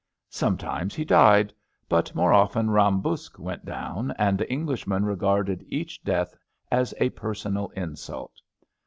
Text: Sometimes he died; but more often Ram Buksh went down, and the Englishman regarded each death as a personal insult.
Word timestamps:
Sometimes 0.31 0.95
he 0.95 1.05
died; 1.05 1.53
but 1.87 2.15
more 2.15 2.33
often 2.33 2.71
Ram 2.71 3.03
Buksh 3.03 3.37
went 3.37 3.65
down, 3.65 4.09
and 4.17 4.35
the 4.39 4.51
Englishman 4.51 5.05
regarded 5.05 5.63
each 5.67 6.03
death 6.03 6.33
as 6.71 6.91
a 6.99 7.11
personal 7.11 7.69
insult. 7.75 8.41